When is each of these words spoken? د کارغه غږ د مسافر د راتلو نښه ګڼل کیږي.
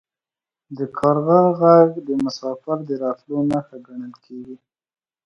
د 0.77 0.79
کارغه 0.97 1.39
غږ 1.61 1.89
د 2.07 2.09
مسافر 2.23 2.77
د 2.85 2.91
راتلو 3.03 3.37
نښه 3.51 3.77
ګڼل 3.87 4.13
کیږي. 4.25 4.57